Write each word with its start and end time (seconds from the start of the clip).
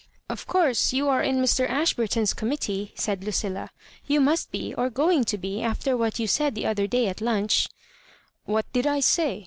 "Of 0.31 0.47
course, 0.47 0.93
you 0.93 1.09
are 1.09 1.23
on 1.23 1.35
Mr. 1.43 1.67
Ashburton^s 1.69 2.35
com 2.35 2.49
mittee." 2.49 2.89
said 2.97 3.23
Lucilla; 3.23 3.69
"you 4.07 4.19
must 4.19 4.51
be, 4.51 4.73
or 4.73 4.89
going 4.89 5.25
to 5.25 5.37
be, 5.37 5.61
after 5.61 5.95
what 5.95 6.17
you 6.17 6.25
said 6.25 6.55
the 6.55 6.65
other 6.65 6.87
day 6.87 7.07
at 7.07 7.21
lunch" 7.21 7.67
"What 8.45 8.65
did 8.73 8.87
I 8.87 9.01
say?" 9.01 9.39